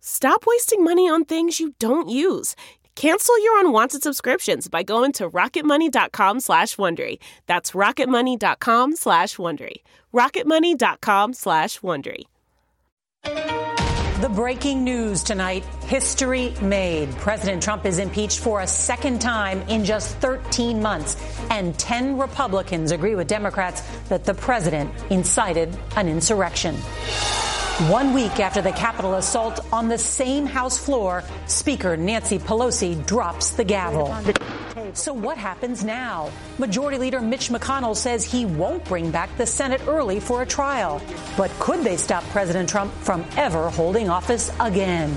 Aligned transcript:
Stop 0.00 0.44
wasting 0.46 0.82
money 0.82 1.08
on 1.08 1.24
things 1.24 1.60
you 1.60 1.74
don't 1.78 2.08
use. 2.08 2.56
Cancel 2.96 3.42
your 3.42 3.60
unwanted 3.60 4.02
subscriptions 4.02 4.68
by 4.68 4.82
going 4.82 5.12
to 5.12 5.30
rocketmoney.com 5.30 6.40
slash 6.40 6.76
Wondery. 6.76 7.18
That's 7.46 7.72
rocketmoney.com 7.72 8.96
slash 8.96 9.36
Wondery. 9.36 9.76
rocketmoney.com 10.12 11.32
slash 11.34 11.80
Wondery. 11.80 12.24
The 14.20 14.28
breaking 14.28 14.84
news 14.84 15.22
tonight, 15.22 15.64
history 15.86 16.52
made. 16.60 17.10
President 17.12 17.62
Trump 17.62 17.86
is 17.86 17.98
impeached 17.98 18.40
for 18.40 18.60
a 18.60 18.66
second 18.66 19.22
time 19.22 19.62
in 19.62 19.82
just 19.82 20.14
13 20.18 20.82
months, 20.82 21.16
and 21.48 21.78
10 21.78 22.18
Republicans 22.18 22.92
agree 22.92 23.14
with 23.14 23.28
Democrats 23.28 23.80
that 24.10 24.24
the 24.24 24.34
president 24.34 24.92
incited 25.08 25.74
an 25.96 26.06
insurrection. 26.06 26.76
One 27.88 28.12
week 28.12 28.40
after 28.40 28.60
the 28.60 28.72
Capitol 28.72 29.14
assault 29.14 29.60
on 29.72 29.88
the 29.88 29.96
same 29.96 30.44
House 30.44 30.76
floor, 30.76 31.24
Speaker 31.46 31.96
Nancy 31.96 32.38
Pelosi 32.38 33.06
drops 33.06 33.52
the 33.52 33.64
gavel. 33.64 34.14
So 34.92 35.14
what 35.14 35.38
happens 35.38 35.82
now? 35.82 36.30
Majority 36.58 36.98
Leader 36.98 37.22
Mitch 37.22 37.48
McConnell 37.48 37.96
says 37.96 38.22
he 38.22 38.44
won't 38.44 38.84
bring 38.84 39.10
back 39.10 39.34
the 39.38 39.46
Senate 39.46 39.80
early 39.88 40.20
for 40.20 40.42
a 40.42 40.46
trial. 40.46 41.00
But 41.38 41.50
could 41.58 41.82
they 41.82 41.96
stop 41.96 42.22
President 42.24 42.68
Trump 42.68 42.92
from 42.92 43.24
ever 43.38 43.70
holding 43.70 44.10
office 44.10 44.52
again? 44.60 45.16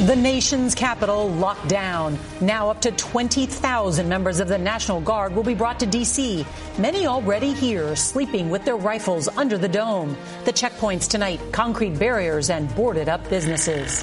The 0.00 0.16
nation's 0.16 0.74
capital 0.74 1.28
locked 1.28 1.68
down. 1.68 2.18
Now 2.40 2.70
up 2.70 2.80
to 2.80 2.90
20,000 2.92 4.08
members 4.08 4.40
of 4.40 4.48
the 4.48 4.58
National 4.58 5.00
Guard 5.00 5.34
will 5.34 5.44
be 5.44 5.54
brought 5.54 5.78
to 5.80 5.86
D.C. 5.86 6.44
Many 6.78 7.06
already 7.06 7.52
here, 7.52 7.94
sleeping 7.94 8.48
with 8.48 8.64
their 8.64 8.76
rifles 8.76 9.28
under 9.28 9.58
the 9.58 9.68
dome. 9.68 10.16
The 10.44 10.52
checkpoints 10.52 11.08
tonight, 11.08 11.40
concrete 11.52 11.98
barriers 11.98 12.48
and 12.50 12.74
boarded 12.74 13.08
up 13.08 13.28
businesses. 13.28 14.02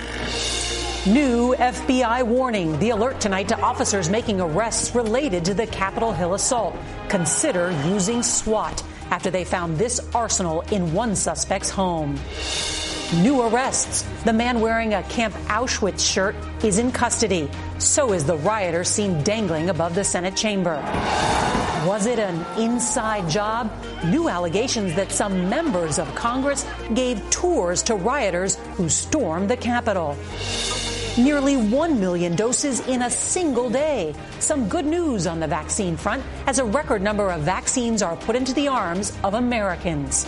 New 1.07 1.55
FBI 1.55 2.23
warning. 2.23 2.77
The 2.79 2.91
alert 2.91 3.19
tonight 3.19 3.49
to 3.49 3.59
officers 3.59 4.09
making 4.09 4.39
arrests 4.39 4.93
related 4.93 5.43
to 5.45 5.53
the 5.53 5.67
Capitol 5.67 6.13
Hill 6.13 6.35
assault. 6.35 6.77
Consider 7.09 7.71
using 7.87 8.21
SWAT 8.21 8.83
after 9.09 9.31
they 9.31 9.43
found 9.43 9.77
this 9.77 9.99
arsenal 10.13 10.61
in 10.71 10.93
one 10.93 11.15
suspect's 11.15 11.71
home. 11.71 12.17
New 13.15 13.41
arrests. 13.41 14.03
The 14.23 14.33
man 14.33 14.61
wearing 14.61 14.93
a 14.93 15.01
Camp 15.01 15.33
Auschwitz 15.47 16.07
shirt 16.07 16.35
is 16.63 16.77
in 16.77 16.91
custody. 16.91 17.49
So 17.79 18.13
is 18.13 18.23
the 18.23 18.37
rioter 18.37 18.83
seen 18.83 19.23
dangling 19.23 19.71
above 19.71 19.95
the 19.95 20.03
Senate 20.03 20.35
chamber. 20.35 20.75
Was 21.87 22.05
it 22.05 22.19
an 22.19 22.45
inside 22.61 23.27
job? 23.27 23.71
New 24.05 24.29
allegations 24.29 24.93
that 24.93 25.11
some 25.11 25.49
members 25.49 25.97
of 25.97 26.13
Congress 26.13 26.67
gave 26.93 27.27
tours 27.31 27.81
to 27.83 27.95
rioters 27.95 28.57
who 28.75 28.87
stormed 28.89 29.49
the 29.49 29.57
Capitol. 29.57 30.15
Nearly 31.17 31.57
1 31.57 31.99
million 31.99 32.35
doses 32.35 32.87
in 32.87 33.01
a 33.01 33.09
single 33.09 33.71
day. 33.71 34.13
Some 34.37 34.69
good 34.69 34.85
news 34.85 35.25
on 35.25 35.39
the 35.39 35.47
vaccine 35.47 35.97
front 35.97 36.23
as 36.45 36.59
a 36.59 36.65
record 36.65 37.01
number 37.01 37.31
of 37.31 37.41
vaccines 37.41 38.03
are 38.03 38.15
put 38.17 38.35
into 38.35 38.53
the 38.53 38.67
arms 38.67 39.17
of 39.23 39.33
Americans. 39.33 40.27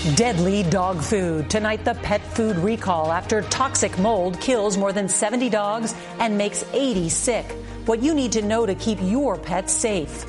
Deadly 0.00 0.62
dog 0.62 1.02
food. 1.02 1.50
Tonight, 1.50 1.84
the 1.84 1.92
pet 1.92 2.22
food 2.22 2.56
recall 2.56 3.12
after 3.12 3.42
toxic 3.42 3.98
mold 3.98 4.40
kills 4.40 4.78
more 4.78 4.94
than 4.94 5.10
70 5.10 5.50
dogs 5.50 5.94
and 6.18 6.38
makes 6.38 6.64
80 6.72 7.10
sick. 7.10 7.44
What 7.84 8.02
you 8.02 8.14
need 8.14 8.32
to 8.32 8.40
know 8.40 8.64
to 8.64 8.74
keep 8.74 8.98
your 9.02 9.36
pets 9.36 9.74
safe. 9.74 10.24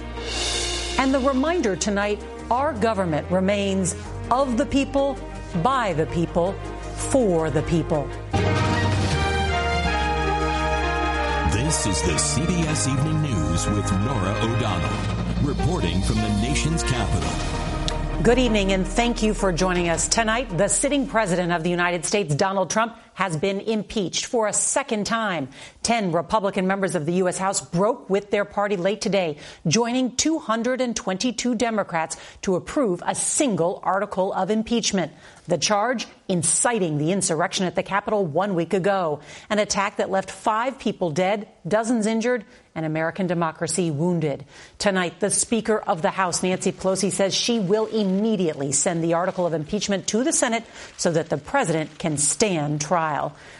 And 0.99 1.13
the 1.13 1.19
reminder 1.19 1.77
tonight 1.77 2.21
our 2.51 2.73
government 2.73 3.31
remains 3.31 3.95
of 4.29 4.57
the 4.57 4.65
people, 4.65 5.17
by 5.63 5.93
the 5.93 6.05
people, 6.07 6.51
for 7.11 7.49
the 7.49 7.61
people. 7.61 8.09
This 11.53 11.85
is 11.85 12.01
the 12.01 12.17
CBS 12.19 12.91
Evening 12.91 13.21
News 13.21 13.69
with 13.69 13.89
Norah 14.03 14.37
O'Donnell, 14.41 15.47
reporting 15.47 16.01
from 16.01 16.17
the 16.17 16.41
nation's 16.41 16.83
capital. 16.83 17.60
Good 18.21 18.37
evening 18.37 18.71
and 18.71 18.85
thank 18.85 19.23
you 19.23 19.33
for 19.33 19.51
joining 19.51 19.89
us 19.89 20.07
tonight. 20.07 20.55
The 20.55 20.67
sitting 20.67 21.07
president 21.07 21.51
of 21.51 21.63
the 21.63 21.71
United 21.71 22.05
States, 22.05 22.35
Donald 22.35 22.69
Trump, 22.69 22.95
has 23.21 23.37
been 23.37 23.59
impeached 23.59 24.25
for 24.25 24.47
a 24.47 24.53
second 24.53 25.05
time. 25.05 25.47
Ten 25.83 26.11
Republican 26.11 26.65
members 26.65 26.95
of 26.95 27.05
the 27.05 27.13
U.S. 27.21 27.37
House 27.37 27.61
broke 27.61 28.09
with 28.09 28.31
their 28.31 28.45
party 28.45 28.77
late 28.77 28.99
today, 28.99 29.37
joining 29.67 30.15
222 30.15 31.53
Democrats 31.53 32.17
to 32.41 32.55
approve 32.55 33.03
a 33.05 33.13
single 33.13 33.79
article 33.83 34.33
of 34.33 34.49
impeachment. 34.49 35.11
The 35.47 35.59
charge, 35.59 36.07
inciting 36.27 36.97
the 36.97 37.11
insurrection 37.11 37.67
at 37.67 37.75
the 37.75 37.83
Capitol 37.83 38.25
one 38.25 38.55
week 38.55 38.73
ago, 38.73 39.19
an 39.51 39.59
attack 39.59 39.97
that 39.97 40.09
left 40.09 40.31
five 40.31 40.79
people 40.79 41.11
dead, 41.11 41.47
dozens 41.67 42.07
injured, 42.07 42.43
and 42.73 42.85
American 42.85 43.27
democracy 43.27 43.91
wounded. 43.91 44.45
Tonight, 44.77 45.19
the 45.19 45.29
Speaker 45.29 45.77
of 45.77 46.01
the 46.01 46.09
House, 46.09 46.41
Nancy 46.41 46.71
Pelosi, 46.71 47.11
says 47.11 47.35
she 47.35 47.59
will 47.59 47.85
immediately 47.87 48.71
send 48.71 49.03
the 49.03 49.13
article 49.13 49.45
of 49.45 49.53
impeachment 49.53 50.07
to 50.07 50.23
the 50.23 50.31
Senate 50.31 50.63
so 50.97 51.11
that 51.11 51.29
the 51.29 51.37
president 51.37 51.99
can 51.99 52.17
stand 52.17 52.81
trial. 52.81 53.10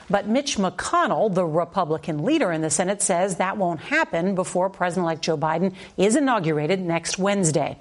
But 0.10 0.28
Mitch 0.28 0.58
McConnell, 0.58 1.34
the 1.34 1.46
Republican 1.46 2.24
leader 2.24 2.52
in 2.52 2.62
the 2.62 2.70
Senate, 2.70 3.02
says 3.02 3.38
that 3.38 3.58
won't 3.58 3.80
happen 3.80 4.36
before 4.36 4.70
President 4.70 5.06
elect 5.06 5.22
Joe 5.22 5.38
Biden 5.38 5.74
is 5.98 6.16
inaugurated 6.16 6.82
next 6.82 7.18
Wednesday. 7.18 7.78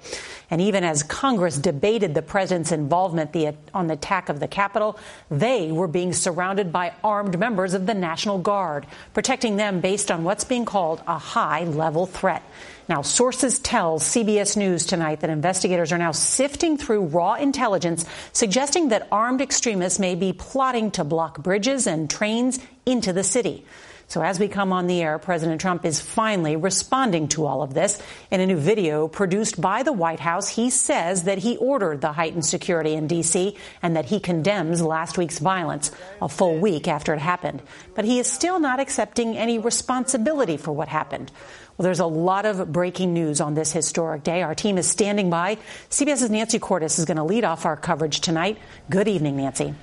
And 0.49 0.61
even 0.61 0.83
as 0.83 1.03
Congress 1.03 1.57
debated 1.57 2.13
the 2.13 2.21
president's 2.21 2.71
involvement 2.71 3.35
on 3.73 3.87
the 3.87 3.93
attack 3.93 4.29
of 4.29 4.39
the 4.39 4.47
Capitol, 4.47 4.99
they 5.29 5.71
were 5.71 5.87
being 5.87 6.13
surrounded 6.13 6.71
by 6.71 6.93
armed 7.03 7.39
members 7.39 7.73
of 7.73 7.85
the 7.85 7.93
National 7.93 8.37
Guard, 8.37 8.85
protecting 9.13 9.55
them 9.57 9.79
based 9.79 10.11
on 10.11 10.23
what's 10.23 10.43
being 10.43 10.65
called 10.65 11.01
a 11.07 11.17
high 11.17 11.63
level 11.63 12.05
threat. 12.05 12.43
Now, 12.91 13.03
sources 13.03 13.57
tell 13.57 13.99
CBS 13.99 14.57
News 14.57 14.85
tonight 14.85 15.21
that 15.21 15.29
investigators 15.29 15.93
are 15.93 15.97
now 15.97 16.11
sifting 16.11 16.75
through 16.75 17.05
raw 17.05 17.35
intelligence 17.35 18.05
suggesting 18.33 18.89
that 18.89 19.07
armed 19.13 19.39
extremists 19.39 19.97
may 19.97 20.13
be 20.15 20.33
plotting 20.33 20.91
to 20.91 21.05
block 21.05 21.41
bridges 21.41 21.87
and 21.87 22.09
trains 22.09 22.59
into 22.85 23.13
the 23.13 23.23
city. 23.23 23.63
So 24.11 24.21
as 24.21 24.41
we 24.41 24.49
come 24.49 24.73
on 24.73 24.87
the 24.87 25.01
air, 25.01 25.19
President 25.19 25.61
Trump 25.61 25.85
is 25.85 26.01
finally 26.01 26.57
responding 26.57 27.29
to 27.29 27.45
all 27.45 27.61
of 27.61 27.73
this. 27.73 27.97
In 28.29 28.41
a 28.41 28.45
new 28.45 28.57
video 28.57 29.07
produced 29.07 29.61
by 29.61 29.83
the 29.83 29.93
White 29.93 30.19
House, 30.19 30.49
he 30.49 30.69
says 30.69 31.23
that 31.23 31.37
he 31.37 31.55
ordered 31.55 32.01
the 32.01 32.11
heightened 32.11 32.45
security 32.45 32.93
in 32.93 33.07
D.C. 33.07 33.55
and 33.81 33.95
that 33.95 34.03
he 34.03 34.19
condemns 34.19 34.81
last 34.81 35.17
week's 35.17 35.39
violence 35.39 35.93
a 36.21 36.27
full 36.27 36.57
week 36.57 36.89
after 36.89 37.13
it 37.13 37.19
happened. 37.19 37.61
But 37.95 38.03
he 38.03 38.19
is 38.19 38.27
still 38.27 38.59
not 38.59 38.81
accepting 38.81 39.37
any 39.37 39.59
responsibility 39.59 40.57
for 40.57 40.73
what 40.73 40.89
happened. 40.89 41.31
Well, 41.81 41.85
there's 41.85 41.99
a 41.99 42.05
lot 42.05 42.45
of 42.45 42.71
breaking 42.71 43.11
news 43.11 43.41
on 43.41 43.55
this 43.55 43.71
historic 43.71 44.21
day. 44.21 44.43
Our 44.43 44.53
team 44.53 44.77
is 44.77 44.87
standing 44.87 45.31
by. 45.31 45.57
CBS's 45.89 46.29
Nancy 46.29 46.59
Cordes 46.59 46.99
is 46.99 47.05
going 47.05 47.17
to 47.17 47.23
lead 47.23 47.43
off 47.43 47.65
our 47.65 47.75
coverage 47.75 48.19
tonight. 48.19 48.59
Good 48.91 49.07
evening, 49.07 49.37
Nancy. 49.37 49.73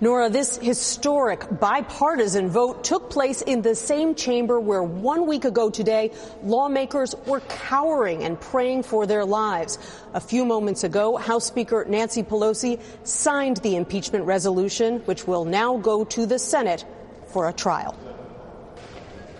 Norah, 0.00 0.30
this 0.30 0.56
historic 0.56 1.46
bipartisan 1.60 2.48
vote 2.48 2.82
took 2.82 3.08
place 3.08 3.40
in 3.40 3.62
the 3.62 3.76
same 3.76 4.16
chamber 4.16 4.58
where 4.58 4.82
one 4.82 5.28
week 5.28 5.44
ago 5.44 5.70
today, 5.70 6.10
lawmakers 6.42 7.14
were 7.24 7.38
cowering 7.38 8.24
and 8.24 8.40
praying 8.40 8.82
for 8.82 9.06
their 9.06 9.24
lives. 9.24 9.78
A 10.12 10.20
few 10.20 10.44
moments 10.44 10.82
ago, 10.82 11.16
House 11.16 11.44
Speaker 11.44 11.86
Nancy 11.88 12.24
Pelosi 12.24 12.80
signed 13.04 13.58
the 13.58 13.76
impeachment 13.76 14.24
resolution, 14.24 14.98
which 15.04 15.24
will 15.24 15.44
now 15.44 15.76
go 15.76 16.04
to 16.06 16.26
the 16.26 16.40
Senate 16.40 16.84
for 17.28 17.48
a 17.48 17.52
trial. 17.52 17.96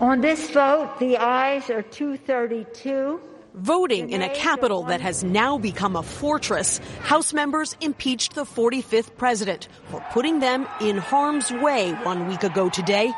On 0.01 0.19
this 0.19 0.49
vote, 0.49 0.97
the 0.97 1.15
ayes 1.17 1.69
are 1.69 1.83
232 1.83 3.21
Voting 3.53 4.09
in 4.09 4.23
a 4.23 4.33
capital 4.33 4.81
that 4.85 4.99
has 4.99 5.23
now 5.23 5.59
become 5.59 5.95
a 5.95 6.01
fortress, 6.01 6.79
House 7.01 7.33
members 7.33 7.77
impeached 7.81 8.33
the 8.33 8.43
45th 8.43 9.15
president 9.17 9.67
for 9.91 10.03
putting 10.11 10.39
them 10.39 10.67
in 10.79 10.97
harm's 10.97 11.51
way 11.51 11.91
one 12.01 12.27
week 12.27 12.41
ago 12.41 12.67
today 12.67 13.13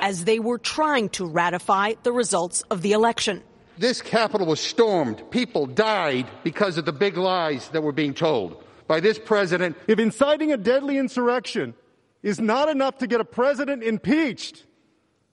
as 0.00 0.26
they 0.26 0.38
were 0.38 0.58
trying 0.58 1.08
to 1.08 1.26
ratify 1.26 1.94
the 2.04 2.12
results 2.12 2.62
of 2.70 2.82
the 2.82 2.92
election. 2.92 3.42
This 3.78 4.00
capital 4.00 4.46
was 4.46 4.60
stormed. 4.60 5.28
People 5.32 5.66
died 5.66 6.28
because 6.44 6.78
of 6.78 6.84
the 6.84 6.92
big 6.92 7.16
lies 7.16 7.68
that 7.70 7.82
were 7.82 7.90
being 7.90 8.14
told 8.14 8.62
by 8.86 9.00
this 9.00 9.18
president. 9.18 9.76
If 9.88 9.98
inciting 9.98 10.52
a 10.52 10.56
deadly 10.56 10.98
insurrection 10.98 11.74
is 12.22 12.38
not 12.38 12.68
enough 12.68 12.98
to 12.98 13.08
get 13.08 13.20
a 13.20 13.24
president 13.24 13.82
impeached, 13.82 14.66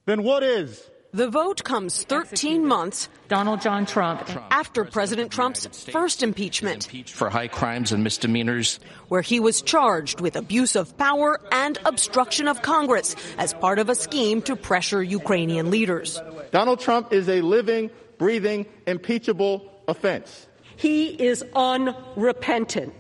then 0.06 0.24
what 0.24 0.44
is? 0.44 0.90
The 1.14 1.30
vote 1.30 1.64
comes 1.64 2.06
13 2.06 2.66
months 2.66 3.08
Donald 3.28 3.62
John 3.62 3.86
Trump 3.86 4.28
after 4.50 4.84
President 4.84 5.32
Trump's 5.32 5.68
first 5.92 6.24
impeachment 6.24 6.88
for 7.06 7.30
high 7.30 7.48
crimes 7.48 7.92
and 7.92 8.04
misdemeanors 8.04 8.80
where 9.10 9.22
he 9.22 9.40
was 9.40 9.62
charged 9.62 10.22
with 10.22 10.36
abuse 10.36 10.76
of 10.76 10.98
power 10.98 11.40
and 11.52 11.78
obstruction 11.86 12.48
of 12.48 12.64
Congress 12.64 13.16
as 13.38 13.54
part 13.54 13.78
of 13.78 13.90
a 13.90 13.96
scheme 13.96 14.42
to 14.42 14.56
pressure 14.56 15.04
Ukrainian 15.04 15.70
leaders. 15.70 16.20
Donald 16.50 16.80
Trump 16.80 17.14
is 17.14 17.30
a 17.30 17.42
living, 17.42 17.92
breathing, 18.18 18.66
impeachable 18.88 19.72
offense. 19.88 20.48
He 20.78 21.10
is 21.10 21.44
unrepentant. 21.56 22.96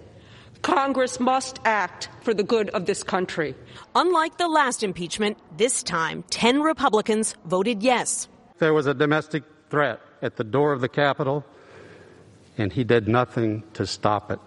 Congress 0.63 1.19
must 1.19 1.59
act 1.65 2.09
for 2.21 2.33
the 2.33 2.41
good 2.41 2.69
of 2.69 2.85
this 2.85 3.03
country. 3.03 3.53
Unlike 3.95 4.37
the 4.37 4.47
last 4.47 4.81
impeachment, 4.81 5.37
this 5.57 5.83
time 5.83 6.23
10 6.29 6.61
Republicans 6.61 7.35
voted 7.45 7.83
yes. 7.83 8.27
There 8.59 8.73
was 8.73 8.87
a 8.87 8.93
domestic 8.93 9.43
threat 9.69 9.99
at 10.21 10.37
the 10.37 10.43
door 10.43 10.71
of 10.71 10.79
the 10.79 10.87
Capitol, 10.87 11.45
and 12.57 12.71
he 12.71 12.85
did 12.85 13.09
nothing 13.09 13.63
to 13.73 13.85
stop 13.85 14.31
it. 14.31 14.39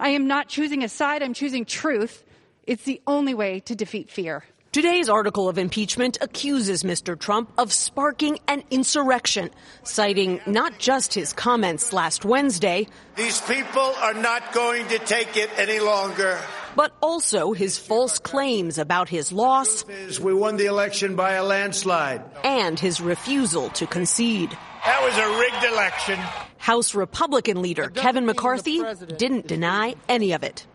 I 0.00 0.08
am 0.10 0.26
not 0.26 0.48
choosing 0.48 0.82
a 0.82 0.88
side, 0.88 1.22
I'm 1.22 1.34
choosing 1.34 1.66
truth. 1.66 2.24
It's 2.66 2.84
the 2.84 3.02
only 3.06 3.34
way 3.34 3.60
to 3.60 3.74
defeat 3.74 4.10
fear. 4.10 4.44
Today's 4.70 5.08
article 5.08 5.48
of 5.48 5.56
impeachment 5.56 6.18
accuses 6.20 6.82
Mr. 6.82 7.18
Trump 7.18 7.50
of 7.56 7.72
sparking 7.72 8.38
an 8.48 8.62
insurrection, 8.70 9.48
citing 9.82 10.42
not 10.46 10.78
just 10.78 11.14
his 11.14 11.32
comments 11.32 11.94
last 11.94 12.22
Wednesday. 12.22 12.86
These 13.16 13.40
people 13.40 13.94
are 13.96 14.12
not 14.12 14.52
going 14.52 14.86
to 14.88 14.98
take 14.98 15.38
it 15.38 15.48
any 15.56 15.80
longer. 15.80 16.38
But 16.76 16.92
also 17.00 17.54
his 17.54 17.78
false 17.78 18.18
claims 18.18 18.76
about 18.76 19.08
his 19.08 19.32
loss. 19.32 19.86
We 20.20 20.34
won 20.34 20.58
the 20.58 20.66
election 20.66 21.16
by 21.16 21.32
a 21.32 21.44
landslide. 21.44 22.22
And 22.44 22.78
his 22.78 23.00
refusal 23.00 23.70
to 23.70 23.86
concede. 23.86 24.50
That 24.84 25.02
was 25.02 25.16
a 25.16 25.38
rigged 25.40 25.72
election. 25.72 26.18
House 26.58 26.94
Republican 26.94 27.62
leader 27.62 27.88
Kevin 27.88 28.26
McCarthy 28.26 28.82
didn't 29.16 29.46
deny 29.46 29.94
any 30.10 30.32
of 30.32 30.42
it. 30.42 30.66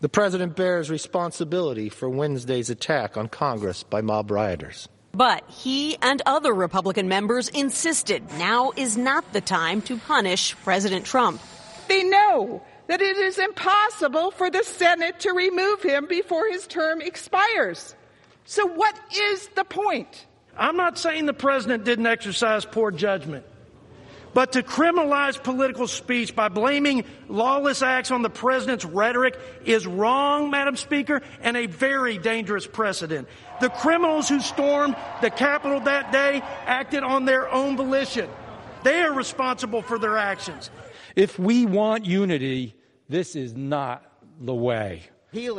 The 0.00 0.08
president 0.08 0.56
bears 0.56 0.88
responsibility 0.88 1.90
for 1.90 2.08
Wednesday's 2.08 2.70
attack 2.70 3.18
on 3.18 3.28
Congress 3.28 3.82
by 3.82 4.00
mob 4.00 4.30
rioters. 4.30 4.88
But 5.12 5.44
he 5.50 5.98
and 6.00 6.22
other 6.24 6.54
Republican 6.54 7.06
members 7.06 7.50
insisted 7.50 8.22
now 8.38 8.72
is 8.76 8.96
not 8.96 9.30
the 9.34 9.42
time 9.42 9.82
to 9.82 9.98
punish 9.98 10.56
President 10.64 11.04
Trump. 11.04 11.42
They 11.88 12.02
know 12.02 12.62
that 12.86 13.02
it 13.02 13.18
is 13.18 13.38
impossible 13.38 14.30
for 14.30 14.48
the 14.48 14.64
Senate 14.64 15.20
to 15.20 15.32
remove 15.32 15.82
him 15.82 16.06
before 16.06 16.48
his 16.48 16.66
term 16.66 17.02
expires. 17.02 17.94
So, 18.46 18.66
what 18.66 18.98
is 19.14 19.48
the 19.48 19.64
point? 19.64 20.26
I'm 20.56 20.78
not 20.78 20.96
saying 20.96 21.26
the 21.26 21.34
president 21.34 21.84
didn't 21.84 22.06
exercise 22.06 22.64
poor 22.64 22.90
judgment. 22.90 23.44
But 24.32 24.52
to 24.52 24.62
criminalize 24.62 25.42
political 25.42 25.88
speech 25.88 26.36
by 26.36 26.48
blaming 26.48 27.04
lawless 27.28 27.82
acts 27.82 28.10
on 28.10 28.22
the 28.22 28.30
president's 28.30 28.84
rhetoric 28.84 29.38
is 29.64 29.86
wrong, 29.86 30.50
Madam 30.50 30.76
Speaker, 30.76 31.22
and 31.42 31.56
a 31.56 31.66
very 31.66 32.18
dangerous 32.18 32.66
precedent. 32.66 33.28
The 33.60 33.70
criminals 33.70 34.28
who 34.28 34.40
stormed 34.40 34.96
the 35.20 35.30
Capitol 35.30 35.80
that 35.80 36.12
day 36.12 36.42
acted 36.66 37.02
on 37.02 37.24
their 37.24 37.50
own 37.52 37.76
volition. 37.76 38.30
They 38.84 39.00
are 39.02 39.12
responsible 39.12 39.82
for 39.82 39.98
their 39.98 40.16
actions. 40.16 40.70
If 41.16 41.38
we 41.38 41.66
want 41.66 42.06
unity, 42.06 42.76
this 43.08 43.34
is 43.34 43.54
not 43.54 44.04
the 44.40 44.54
way. 44.54 45.02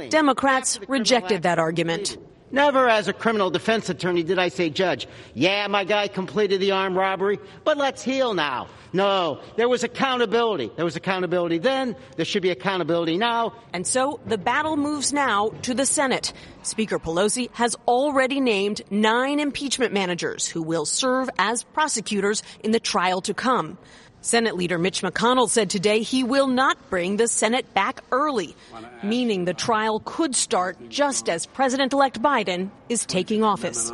Democrats 0.09 0.79
rejected 0.87 1.43
that 1.43 1.59
argument. 1.59 2.17
Never 2.51 2.89
as 2.89 3.07
a 3.07 3.13
criminal 3.13 3.49
defense 3.49 3.89
attorney 3.89 4.23
did 4.23 4.37
I 4.37 4.49
say, 4.49 4.69
Judge, 4.69 5.07
yeah, 5.33 5.67
my 5.67 5.83
guy 5.83 6.07
completed 6.07 6.59
the 6.59 6.71
armed 6.71 6.95
robbery, 6.95 7.39
but 7.63 7.77
let's 7.77 8.03
heal 8.03 8.33
now. 8.33 8.67
No, 8.93 9.39
there 9.55 9.69
was 9.69 9.85
accountability. 9.85 10.69
There 10.75 10.83
was 10.83 10.97
accountability 10.97 11.59
then. 11.59 11.95
There 12.17 12.25
should 12.25 12.41
be 12.41 12.49
accountability 12.49 13.17
now. 13.17 13.53
And 13.71 13.87
so 13.87 14.19
the 14.25 14.37
battle 14.37 14.75
moves 14.75 15.13
now 15.13 15.51
to 15.61 15.73
the 15.73 15.85
Senate. 15.85 16.33
Speaker 16.63 16.99
Pelosi 16.99 17.49
has 17.53 17.75
already 17.87 18.41
named 18.41 18.81
nine 18.91 19.39
impeachment 19.39 19.93
managers 19.93 20.45
who 20.45 20.61
will 20.61 20.85
serve 20.85 21.29
as 21.39 21.63
prosecutors 21.63 22.43
in 22.63 22.71
the 22.71 22.81
trial 22.81 23.21
to 23.21 23.33
come. 23.33 23.77
Senate 24.21 24.55
Leader 24.55 24.77
Mitch 24.77 25.01
McConnell 25.01 25.49
said 25.49 25.69
today 25.69 26.03
he 26.03 26.23
will 26.23 26.47
not 26.47 26.77
bring 26.91 27.17
the 27.17 27.27
Senate 27.27 27.73
back 27.73 28.03
early, 28.11 28.55
meaning 29.01 29.45
the 29.45 29.53
trial 29.53 29.99
could 30.05 30.35
start 30.35 30.77
just 30.89 31.27
as 31.27 31.47
President 31.47 31.91
elect 31.91 32.21
Biden 32.21 32.69
is 32.87 33.03
taking 33.03 33.43
office. 33.43 33.91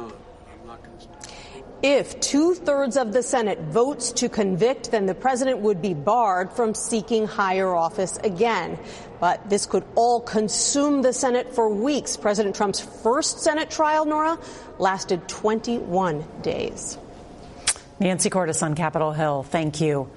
If 1.81 2.19
two 2.19 2.55
thirds 2.55 2.97
of 2.97 3.13
the 3.13 3.23
Senate 3.23 3.59
votes 3.61 4.11
to 4.13 4.27
convict, 4.27 4.91
then 4.91 5.05
the 5.05 5.13
president 5.13 5.59
would 5.59 5.79
be 5.81 5.93
barred 5.93 6.51
from 6.51 6.73
seeking 6.73 7.27
higher 7.27 7.73
office 7.73 8.17
again. 8.17 8.79
But 9.21 9.47
this 9.47 9.67
could 9.67 9.85
all 9.95 10.19
consume 10.19 11.03
the 11.03 11.13
Senate 11.13 11.53
for 11.53 11.69
weeks. 11.69 12.17
President 12.17 12.55
Trump's 12.55 12.79
first 12.79 13.39
Senate 13.39 13.69
trial, 13.69 14.05
Norah, 14.05 14.39
lasted 14.79 15.27
21 15.27 16.25
days. 16.41 16.97
Nancy 17.99 18.29
Cordes 18.29 18.61
on 18.61 18.75
Capitol 18.75 19.11
Hill. 19.11 19.43
Thank 19.43 19.81
you. 19.81 20.09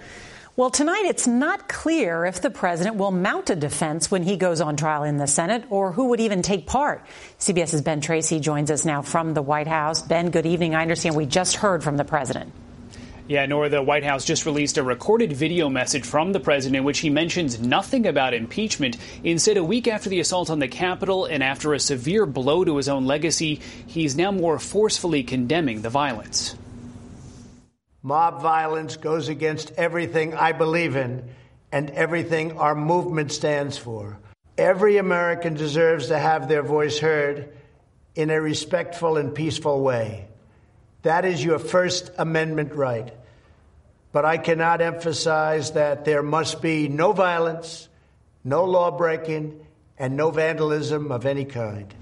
Well, 0.55 0.69
tonight 0.69 1.05
it's 1.07 1.27
not 1.27 1.69
clear 1.69 2.27
if 2.27 2.43
the 2.43 2.51
president 2.51 2.97
will 2.97 3.13
mount 3.13 3.49
a 3.49 3.57
defense 3.57 4.11
when 4.11 4.23
he 4.23 4.37
goes 4.37 4.61
on 4.61 4.77
trial 4.77 5.05
in 5.05 5.17
the 5.17 5.27
Senate 5.27 5.65
or 5.71 5.91
who 5.91 6.09
would 6.09 6.21
even 6.21 6.43
take 6.43 6.67
part. 6.67 7.07
CBS's 7.39 7.81
Ben 7.81 8.03
Tracy 8.03 8.41
joins 8.41 8.71
us 8.71 8.85
now 8.85 9.01
from 9.01 9.33
the 9.33 9.41
White 9.41 9.69
House. 9.69 10.03
Ben, 10.03 10.31
good 10.31 10.45
evening. 10.45 10.75
I 10.75 10.83
understand 10.83 11.17
we 11.17 11.25
just 11.25 11.57
heard 11.57 11.83
from 11.83 11.97
the 11.97 12.05
president. 12.05 12.53
Yeah, 13.27 13.47
Norah 13.47 13.71
the 13.71 13.81
White 13.81 14.05
House 14.05 14.25
just 14.25 14.45
released 14.45 14.77
a 14.77 14.83
recorded 14.83 15.33
video 15.33 15.71
message 15.71 16.05
from 16.05 16.33
the 16.33 16.41
president 16.41 16.77
in 16.77 16.85
which 16.85 16.99
he 16.99 17.09
mentions 17.09 17.61
nothing 17.61 18.07
about 18.07 18.35
impeachment. 18.35 18.99
Instead, 19.25 19.57
a 19.57 19.65
week 19.65 19.89
after 19.89 20.11
the 20.11 20.21
assault 20.21 20.51
on 20.51 20.59
the 20.59 20.69
Capitol 20.69 21.25
and 21.25 21.43
after 21.43 21.73
a 21.73 21.79
severe 21.79 22.27
blow 22.27 22.65
to 22.65 22.77
his 22.77 22.89
own 22.89 23.07
legacy, 23.07 23.61
he's 23.87 24.17
now 24.17 24.33
more 24.33 24.59
forcefully 24.59 25.23
condemning 25.23 25.81
the 25.81 25.91
violence. 25.91 26.57
Mob 28.03 28.41
violence 28.41 28.97
goes 28.97 29.29
against 29.29 29.73
everything 29.77 30.35
I 30.35 30.53
believe 30.53 30.97
in 30.97 31.29
and 31.71 31.91
everything 31.91 32.59
our 32.59 32.75
movement 32.75 33.33
stands 33.33 33.77
for. 33.77 34.19
Every 34.57 34.97
American 34.97 35.55
deserves 35.55 36.09
to 36.09 36.19
have 36.19 36.49
their 36.49 36.63
voice 36.63 36.99
heard 36.99 37.53
in 38.15 38.31
a 38.31 38.41
respectful 38.41 39.17
and 39.17 39.35
peaceful 39.35 39.83
way. 39.83 40.29
That 41.03 41.25
is 41.25 41.43
your 41.45 41.59
First 41.59 42.11
Amendment 42.19 42.75
right. 42.75 43.13
But 44.13 44.25
I 44.25 44.39
cannot 44.39 44.81
emphasize 44.81 45.73
that 45.73 46.05
there 46.05 46.23
must 46.23 46.61
be 46.61 46.89
no 46.89 47.13
violence, 47.13 47.89
no 48.43 48.65
law 48.65 48.91
breaking, 48.91 49.65
and 49.99 50.17
no 50.17 50.31
vandalism 50.31 51.13
of 51.13 51.27
any 51.27 51.45
kind. 51.45 51.95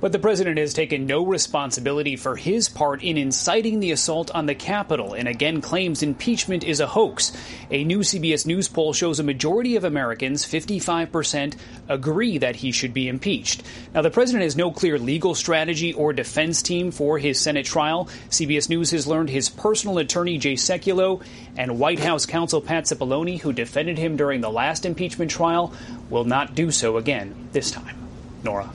But 0.00 0.12
the 0.12 0.18
president 0.18 0.56
has 0.56 0.72
taken 0.72 1.06
no 1.06 1.26
responsibility 1.26 2.16
for 2.16 2.34
his 2.34 2.70
part 2.70 3.02
in 3.02 3.18
inciting 3.18 3.80
the 3.80 3.90
assault 3.90 4.30
on 4.30 4.46
the 4.46 4.54
Capitol 4.54 5.12
and 5.12 5.28
again 5.28 5.60
claims 5.60 6.02
impeachment 6.02 6.64
is 6.64 6.80
a 6.80 6.86
hoax. 6.86 7.32
A 7.70 7.84
new 7.84 7.98
CBS 7.98 8.46
News 8.46 8.66
poll 8.66 8.94
shows 8.94 9.20
a 9.20 9.22
majority 9.22 9.76
of 9.76 9.84
Americans, 9.84 10.46
55%, 10.46 11.54
agree 11.88 12.38
that 12.38 12.56
he 12.56 12.72
should 12.72 12.94
be 12.94 13.08
impeached. 13.08 13.62
Now, 13.92 14.00
the 14.00 14.10
president 14.10 14.44
has 14.44 14.56
no 14.56 14.70
clear 14.70 14.98
legal 14.98 15.34
strategy 15.34 15.92
or 15.92 16.14
defense 16.14 16.62
team 16.62 16.90
for 16.90 17.18
his 17.18 17.38
Senate 17.38 17.66
trial. 17.66 18.06
CBS 18.30 18.70
News 18.70 18.92
has 18.92 19.06
learned 19.06 19.28
his 19.28 19.50
personal 19.50 19.98
attorney, 19.98 20.38
Jay 20.38 20.54
Sekulow, 20.54 21.22
and 21.58 21.78
White 21.78 22.00
House 22.00 22.24
counsel 22.24 22.62
Pat 22.62 22.84
Cipollone, 22.84 23.40
who 23.40 23.52
defended 23.52 23.98
him 23.98 24.16
during 24.16 24.40
the 24.40 24.50
last 24.50 24.86
impeachment 24.86 25.30
trial, 25.30 25.74
will 26.08 26.24
not 26.24 26.54
do 26.54 26.70
so 26.70 26.96
again 26.96 27.48
this 27.52 27.70
time. 27.70 27.96
Norah. 28.42 28.70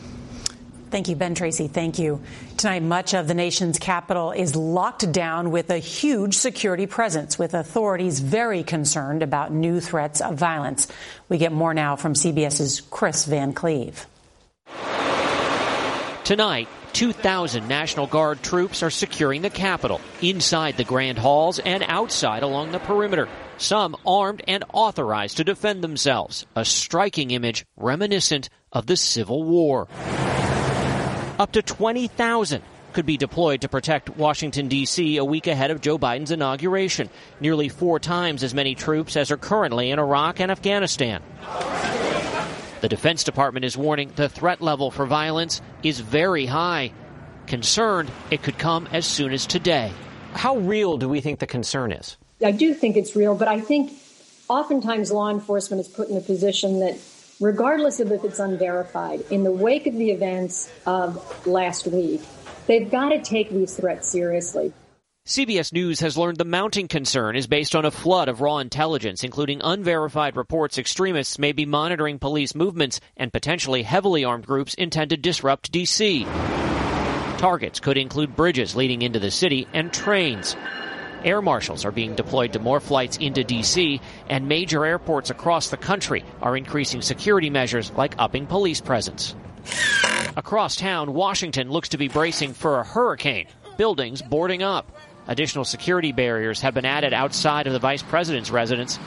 Thank 0.92 1.10
you, 1.10 1.16
Ben 1.16 1.36
Tracy. 1.36 1.68
Thank 1.68 2.00
you. 2.00 2.22
Tonight, 2.58 2.84
much 2.84 3.14
of 3.14 3.28
the 3.28 3.34
nation's 3.34 3.80
capital 3.80 4.32
is 4.32 4.56
locked 4.56 5.12
down 5.12 5.52
with 5.52 5.70
a 5.70 5.78
huge 5.78 6.36
security 6.36 6.86
presence, 6.86 7.38
with 7.38 7.54
authorities 7.54 8.20
very 8.20 8.64
concerned 8.64 9.24
about 9.24 9.52
new 9.52 9.80
threats 9.80 10.22
of 10.22 10.36
violence. 10.36 10.88
We 11.28 11.38
get 11.38 11.52
more 11.52 11.74
now 11.74 11.96
from 11.96 12.14
CBS's 12.14 12.82
Chris 12.82 13.26
Van 13.26 13.54
Cleave. 13.54 14.06
Tonight, 16.24 16.68
2,000 16.94 17.68
National 17.68 18.08
Guard 18.08 18.42
troops 18.42 18.82
are 18.82 18.90
securing 18.90 19.42
the 19.42 19.50
Capitol, 19.50 20.00
inside 20.22 20.78
the 20.78 20.84
grand 20.84 21.18
halls 21.18 21.60
and 21.60 21.84
outside 21.88 22.42
along 22.42 22.72
the 22.72 22.80
perimeter. 22.80 23.28
Some 23.58 23.96
armed 24.08 24.42
and 24.48 24.64
authorized 24.74 25.38
to 25.38 25.44
defend 25.44 25.84
themselves, 25.84 26.46
a 26.56 26.64
striking 26.64 27.32
image 27.32 27.66
reminiscent 27.76 28.50
of 28.72 28.86
the 28.86 28.98
Civil 28.98 29.44
War. 29.44 29.88
Up 31.38 31.52
to 31.52 31.62
20,000 31.62 32.62
could 32.94 33.06
be 33.06 33.18
deployed 33.18 33.60
to 33.62 33.68
protect 33.68 34.16
Washington, 34.16 34.70
D.C. 34.70 35.18
a 35.18 35.26
week 35.26 35.48
ahead 35.48 35.70
of 35.70 35.82
Joe 35.82 35.98
Biden's 35.98 36.32
inauguration, 36.32 37.10
nearly 37.42 37.68
four 37.68 38.00
times 38.00 38.42
as 38.42 38.54
many 38.54 38.74
troops 38.74 39.18
as 39.18 39.32
are 39.32 39.38
currently 39.38 39.92
in 39.92 40.00
Iraq 40.00 40.40
and 40.40 40.50
Afghanistan. 40.50 41.22
The 42.80 42.88
Defense 42.88 43.26
Department 43.26 43.66
is 43.66 43.76
warning 43.76 44.14
the 44.16 44.30
threat 44.30 44.62
level 44.62 44.92
for 44.92 45.06
violence 45.06 45.62
is 45.84 46.00
very 46.00 46.46
high. 46.46 46.94
Concerned 47.48 48.10
it 48.32 48.42
could 48.42 48.58
come 48.58 48.88
as 48.94 49.06
soon 49.06 49.34
as 49.34 49.46
today. 49.46 49.92
How 50.32 50.56
real 50.56 50.98
do 50.98 51.10
we 51.10 51.20
think 51.20 51.40
the 51.40 51.48
concern 51.48 51.92
is? 51.92 52.16
I 52.44 52.52
do 52.52 52.74
think 52.74 52.96
it's 52.96 53.14
real, 53.14 53.36
but 53.36 53.50
I 53.50 53.60
think 53.60 53.92
oftentimes 54.48 55.12
law 55.12 55.30
enforcement 55.30 55.82
is 55.82 55.88
put 55.90 56.08
in 56.08 56.16
a 56.16 56.22
position 56.22 56.80
that 56.80 56.98
regardless 57.40 58.00
of 58.00 58.12
if 58.12 58.24
it's 58.24 58.40
unverified, 58.40 59.24
in 59.32 59.44
the 59.44 59.52
wake 59.52 59.88
of 59.88 59.96
the 59.96 60.12
events 60.12 60.72
of 60.86 61.46
last 61.48 61.88
week, 61.88 62.22
they've 62.68 62.90
got 62.90 63.10
to 63.10 63.22
take 63.22 63.50
these 63.50 63.76
threats 63.76 64.08
seriously. 64.08 64.74
CBS 65.28 65.74
News 65.74 66.02
has 66.02 66.20
learned 66.20 66.38
the 66.38 66.46
mounting 66.46 66.88
concern 66.88 67.36
is 67.36 67.48
based 67.48 67.76
on 67.76 67.84
a 67.84 67.90
flood 67.90 68.30
of 68.30 68.42
raw 68.42 68.60
intelligence, 68.60 69.24
including 69.24 69.60
unverified 69.64 70.38
reports 70.38 70.78
extremists 70.78 71.40
may 71.40 71.52
be 71.52 71.66
monitoring 71.66 72.20
police 72.20 72.54
movements 72.54 73.00
and 73.18 73.34
potentially 73.34 73.82
heavily 73.82 74.24
armed 74.24 74.46
groups 74.46 74.76
intend 74.76 75.10
to 75.10 75.18
disrupt 75.18 75.72
D.C. 75.72 76.26
Targets 77.40 77.80
could 77.80 77.98
include 77.98 78.36
bridges 78.36 78.76
leading 78.76 79.02
into 79.02 79.18
the 79.18 79.32
city 79.32 79.68
and 79.74 79.92
trains. 79.92 80.56
Air 81.26 81.42
marshals 81.42 81.86
are 81.86 81.92
being 81.92 82.14
deployed 82.14 82.54
to 82.54 82.60
more 82.60 82.80
flights 82.80 83.18
into 83.18 83.44
D.C., 83.44 84.00
and 84.30 84.48
major 84.48 84.86
airports 84.86 85.32
across 85.32 85.70
the 85.70 85.78
country 85.78 86.24
are 86.40 86.56
increasing 86.56 87.02
security 87.02 87.50
measures 87.50 87.92
like 87.98 88.14
upping 88.20 88.46
police 88.46 88.80
presence. 88.80 89.36
Across 90.38 90.76
town, 90.76 91.16
Washington 91.16 91.72
looks 91.72 91.90
to 91.90 91.98
be 91.98 92.10
bracing 92.10 92.54
for 92.54 92.80
a 92.80 92.86
hurricane, 92.86 93.48
buildings 93.76 94.22
boarding 94.22 94.62
up. 94.62 94.96
Additional 95.28 95.66
security 95.66 96.12
barriers 96.12 96.62
have 96.62 96.76
been 96.76 96.86
added 96.86 97.12
outside 97.12 97.66
of 97.66 97.74
the 97.74 97.80
vice 97.80 98.04
president's 98.04 98.52
residence. 98.52 99.00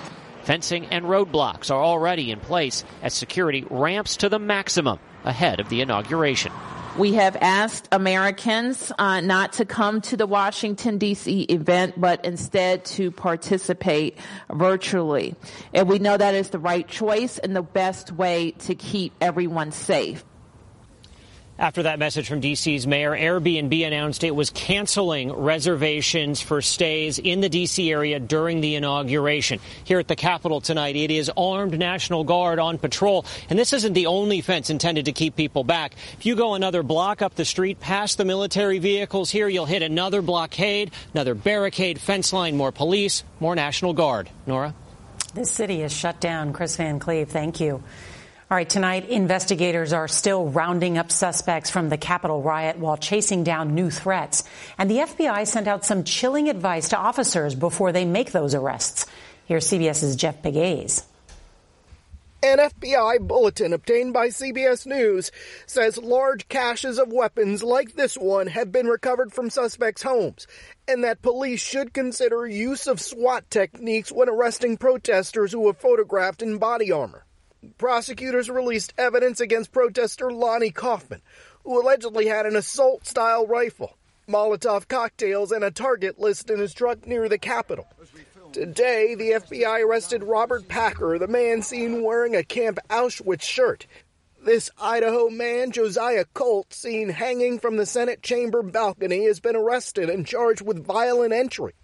Fencing 0.42 0.86
and 0.86 1.04
roadblocks 1.04 1.70
are 1.70 1.80
already 1.80 2.32
in 2.32 2.40
place 2.40 2.82
as 3.00 3.14
security 3.14 3.64
ramps 3.70 4.16
to 4.16 4.28
the 4.28 4.40
maximum 4.40 4.98
ahead 5.24 5.60
of 5.60 5.68
the 5.68 5.82
inauguration. 5.82 6.50
We 6.98 7.14
have 7.14 7.36
asked 7.40 7.86
Americans 7.92 8.90
uh, 8.98 9.20
not 9.20 9.52
to 9.52 9.64
come 9.64 10.00
to 10.00 10.16
the 10.16 10.26
Washington, 10.26 10.98
D.C. 10.98 11.42
event, 11.42 11.94
but 11.96 12.24
instead 12.24 12.84
to 12.86 13.12
participate 13.12 14.18
virtually. 14.52 15.36
And 15.72 15.88
we 15.88 16.00
know 16.00 16.16
that 16.16 16.34
is 16.34 16.50
the 16.50 16.58
right 16.58 16.88
choice 16.88 17.38
and 17.38 17.54
the 17.54 17.62
best 17.62 18.10
way 18.10 18.50
to 18.50 18.74
keep 18.74 19.12
everyone 19.20 19.70
safe. 19.70 20.24
After 21.60 21.82
that 21.82 21.98
message 21.98 22.28
from 22.28 22.38
D.C.'s 22.38 22.86
mayor, 22.86 23.10
Airbnb 23.16 23.84
announced 23.84 24.22
it 24.22 24.30
was 24.30 24.50
canceling 24.50 25.32
reservations 25.32 26.40
for 26.40 26.62
stays 26.62 27.18
in 27.18 27.40
the 27.40 27.48
D.C. 27.48 27.90
area 27.90 28.20
during 28.20 28.60
the 28.60 28.76
inauguration. 28.76 29.58
Here 29.82 29.98
at 29.98 30.06
the 30.06 30.14
Capitol 30.14 30.60
tonight, 30.60 30.94
it 30.94 31.10
is 31.10 31.28
armed 31.36 31.76
National 31.76 32.22
Guard 32.22 32.60
on 32.60 32.78
patrol. 32.78 33.26
And 33.50 33.58
this 33.58 33.72
isn't 33.72 33.94
the 33.94 34.06
only 34.06 34.40
fence 34.40 34.70
intended 34.70 35.06
to 35.06 35.12
keep 35.12 35.34
people 35.34 35.64
back. 35.64 35.96
If 36.12 36.26
you 36.26 36.36
go 36.36 36.54
another 36.54 36.84
block 36.84 37.22
up 37.22 37.34
the 37.34 37.44
street 37.44 37.80
past 37.80 38.18
the 38.18 38.24
military 38.24 38.78
vehicles 38.78 39.28
here, 39.28 39.48
you'll 39.48 39.66
hit 39.66 39.82
another 39.82 40.22
blockade, 40.22 40.92
another 41.12 41.34
barricade, 41.34 42.00
fence 42.00 42.32
line, 42.32 42.56
more 42.56 42.70
police, 42.70 43.24
more 43.40 43.56
National 43.56 43.94
Guard. 43.94 44.30
Norah? 44.46 44.74
This 45.34 45.50
city 45.50 45.82
is 45.82 45.92
shut 45.92 46.20
down. 46.20 46.52
Chris 46.52 46.76
Van 46.76 47.00
Cleave, 47.00 47.28
thank 47.28 47.58
you. 47.58 47.82
All 48.50 48.56
right, 48.56 48.70
tonight, 48.70 49.10
investigators 49.10 49.92
are 49.92 50.08
still 50.08 50.46
rounding 50.46 50.96
up 50.96 51.12
suspects 51.12 51.68
from 51.68 51.90
the 51.90 51.98
Capitol 51.98 52.40
riot 52.40 52.78
while 52.78 52.96
chasing 52.96 53.44
down 53.44 53.74
new 53.74 53.90
threats. 53.90 54.42
And 54.78 54.90
the 54.90 55.00
FBI 55.00 55.46
sent 55.46 55.68
out 55.68 55.84
some 55.84 56.02
chilling 56.02 56.48
advice 56.48 56.88
to 56.88 56.96
officers 56.96 57.54
before 57.54 57.92
they 57.92 58.06
make 58.06 58.32
those 58.32 58.54
arrests. 58.54 59.04
Here's 59.44 59.68
CBS's 59.68 60.16
Jeff 60.16 60.40
Pegues. 60.40 61.04
An 62.42 62.56
FBI 62.56 63.20
bulletin 63.20 63.74
obtained 63.74 64.14
by 64.14 64.28
CBS 64.28 64.86
News 64.86 65.30
says 65.66 65.98
large 65.98 66.48
caches 66.48 66.98
of 66.98 67.12
weapons 67.12 67.62
like 67.62 67.96
this 67.96 68.14
one 68.14 68.46
have 68.46 68.72
been 68.72 68.86
recovered 68.86 69.30
from 69.30 69.50
suspects' 69.50 70.04
homes, 70.04 70.46
and 70.86 71.04
that 71.04 71.20
police 71.20 71.60
should 71.60 71.92
consider 71.92 72.46
use 72.46 72.86
of 72.86 72.98
SWAT 72.98 73.50
techniques 73.50 74.10
when 74.10 74.30
arresting 74.30 74.78
protesters 74.78 75.52
who 75.52 75.68
are 75.68 75.74
photographed 75.74 76.40
in 76.40 76.56
body 76.56 76.90
armor. 76.90 77.26
Prosecutors 77.76 78.48
released 78.48 78.94
evidence 78.96 79.40
against 79.40 79.72
protester 79.72 80.32
Lonnie 80.32 80.70
Coffman, 80.70 81.20
who 81.64 81.80
allegedly 81.80 82.26
had 82.26 82.46
an 82.46 82.56
assault 82.56 83.06
style 83.06 83.46
rifle, 83.46 83.98
Molotov 84.28 84.88
cocktails, 84.88 85.52
and 85.52 85.62
a 85.62 85.70
target 85.70 86.18
list 86.18 86.50
in 86.50 86.58
his 86.58 86.72
truck 86.72 87.06
near 87.06 87.28
the 87.28 87.38
Capitol. 87.38 87.86
Today, 88.52 89.14
the 89.14 89.32
FBI 89.32 89.84
arrested 89.84 90.24
Robert 90.24 90.68
Packer, 90.68 91.18
the 91.18 91.28
man 91.28 91.60
seen 91.60 92.02
wearing 92.02 92.34
a 92.34 92.42
Camp 92.42 92.78
Auschwitz 92.88 93.42
shirt. 93.42 93.86
This 94.42 94.70
Idaho 94.80 95.28
man, 95.28 95.72
Josiah 95.72 96.24
Colt, 96.32 96.72
seen 96.72 97.10
hanging 97.10 97.58
from 97.58 97.76
the 97.76 97.84
Senate 97.84 98.22
chamber 98.22 98.62
balcony, 98.62 99.24
has 99.26 99.40
been 99.40 99.56
arrested 99.56 100.08
and 100.08 100.26
charged 100.26 100.62
with 100.62 100.86
violent 100.86 101.34
entry. 101.34 101.74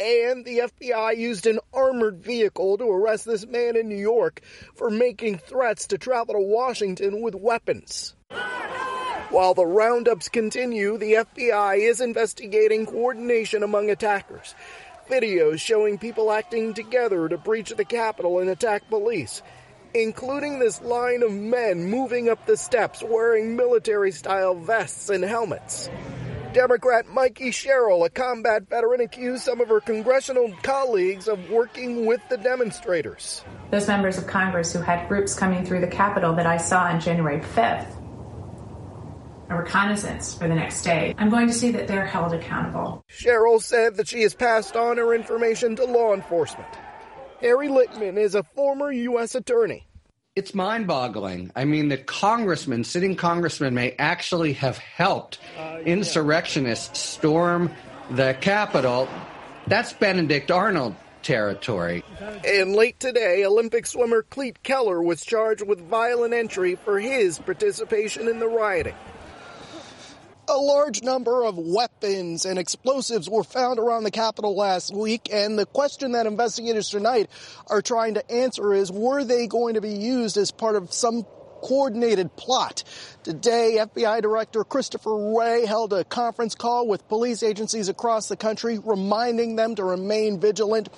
And 0.00 0.44
the 0.44 0.58
FBI 0.58 1.16
used 1.16 1.46
an 1.46 1.58
armored 1.74 2.22
vehicle 2.22 2.78
to 2.78 2.88
arrest 2.88 3.24
this 3.24 3.44
man 3.44 3.76
in 3.76 3.88
New 3.88 3.96
York 3.96 4.40
for 4.74 4.90
making 4.90 5.38
threats 5.38 5.88
to 5.88 5.98
travel 5.98 6.34
to 6.34 6.40
Washington 6.40 7.20
with 7.20 7.34
weapons. 7.34 8.14
While 9.30 9.54
the 9.54 9.66
roundups 9.66 10.28
continue, 10.28 10.98
the 10.98 11.14
FBI 11.14 11.78
is 11.78 12.00
investigating 12.00 12.86
coordination 12.86 13.64
among 13.64 13.90
attackers. 13.90 14.54
Videos 15.10 15.58
showing 15.58 15.98
people 15.98 16.30
acting 16.30 16.74
together 16.74 17.28
to 17.28 17.36
breach 17.36 17.70
the 17.70 17.84
Capitol 17.84 18.38
and 18.38 18.48
attack 18.48 18.88
police, 18.88 19.42
including 19.94 20.60
this 20.60 20.80
line 20.80 21.24
of 21.24 21.32
men 21.32 21.84
moving 21.84 22.28
up 22.28 22.46
the 22.46 22.56
steps 22.56 23.02
wearing 23.02 23.56
military 23.56 24.12
style 24.12 24.54
vests 24.54 25.10
and 25.10 25.24
helmets. 25.24 25.90
Democrat 26.52 27.06
Mikey 27.06 27.50
Sherrill, 27.50 28.04
a 28.04 28.10
combat 28.10 28.68
veteran, 28.68 29.02
accused 29.02 29.42
some 29.42 29.60
of 29.60 29.68
her 29.68 29.80
congressional 29.80 30.50
colleagues 30.62 31.28
of 31.28 31.50
working 31.50 32.06
with 32.06 32.20
the 32.30 32.38
demonstrators. 32.38 33.44
Those 33.70 33.86
members 33.86 34.16
of 34.16 34.26
Congress 34.26 34.72
who 34.72 34.80
had 34.80 35.08
groups 35.08 35.34
coming 35.34 35.64
through 35.64 35.80
the 35.80 35.88
Capitol 35.88 36.34
that 36.36 36.46
I 36.46 36.56
saw 36.56 36.84
on 36.84 37.00
January 37.00 37.40
5th, 37.40 37.94
a 39.50 39.56
reconnaissance 39.56 40.36
for 40.36 40.48
the 40.48 40.54
next 40.54 40.82
day, 40.82 41.14
I'm 41.18 41.28
going 41.28 41.48
to 41.48 41.52
see 41.52 41.70
that 41.72 41.86
they're 41.86 42.06
held 42.06 42.32
accountable. 42.32 43.04
Sherrill 43.08 43.60
said 43.60 43.96
that 43.96 44.08
she 44.08 44.22
has 44.22 44.34
passed 44.34 44.74
on 44.74 44.96
her 44.96 45.14
information 45.14 45.76
to 45.76 45.84
law 45.84 46.14
enforcement. 46.14 46.68
Harry 47.40 47.68
Litman 47.68 48.16
is 48.18 48.34
a 48.34 48.42
former 48.42 48.90
U.S. 48.90 49.34
attorney 49.34 49.87
it's 50.38 50.54
mind 50.54 50.86
boggling. 50.86 51.50
I 51.56 51.64
mean, 51.64 51.88
the 51.88 51.98
congressman, 51.98 52.84
sitting 52.84 53.16
congressman, 53.16 53.74
may 53.74 53.96
actually 53.98 54.52
have 54.52 54.78
helped 54.78 55.40
uh, 55.58 55.80
insurrectionists 55.84 57.00
storm 57.00 57.72
the 58.08 58.36
Capitol. 58.40 59.08
That's 59.66 59.92
Benedict 59.92 60.52
Arnold 60.52 60.94
territory. 61.24 62.04
And 62.46 62.76
late 62.76 63.00
today, 63.00 63.44
Olympic 63.44 63.84
swimmer 63.84 64.22
Klete 64.22 64.62
Keller 64.62 65.02
was 65.02 65.24
charged 65.24 65.66
with 65.66 65.80
violent 65.80 66.32
entry 66.32 66.76
for 66.76 67.00
his 67.00 67.40
participation 67.40 68.28
in 68.28 68.38
the 68.38 68.46
rioting. 68.46 68.94
A 70.50 70.56
large 70.56 71.02
number 71.02 71.44
of 71.44 71.58
weapons 71.58 72.46
and 72.46 72.58
explosives 72.58 73.28
were 73.28 73.44
found 73.44 73.78
around 73.78 74.04
the 74.04 74.10
Capitol 74.10 74.56
last 74.56 74.94
week, 74.94 75.28
and 75.30 75.58
the 75.58 75.66
question 75.66 76.12
that 76.12 76.24
investigators 76.24 76.88
tonight 76.88 77.28
are 77.66 77.82
trying 77.82 78.14
to 78.14 78.30
answer 78.30 78.72
is 78.72 78.90
were 78.90 79.24
they 79.24 79.46
going 79.46 79.74
to 79.74 79.82
be 79.82 79.92
used 79.92 80.38
as 80.38 80.50
part 80.50 80.74
of 80.74 80.90
some 80.90 81.26
coordinated 81.60 82.34
plot. 82.36 82.82
Today, 83.24 83.76
FBI 83.78 84.22
Director 84.22 84.64
Christopher 84.64 85.34
Wray 85.36 85.66
held 85.66 85.92
a 85.92 86.04
conference 86.04 86.54
call 86.54 86.88
with 86.88 87.06
police 87.08 87.42
agencies 87.42 87.90
across 87.90 88.28
the 88.28 88.36
country, 88.36 88.78
reminding 88.82 89.56
them 89.56 89.74
to 89.74 89.84
remain 89.84 90.40
vigilant 90.40 90.88